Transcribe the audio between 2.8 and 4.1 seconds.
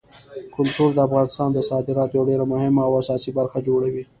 او اساسي برخه جوړوي.